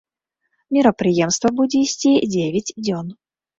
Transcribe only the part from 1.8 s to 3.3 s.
ісці дзевяць дзён.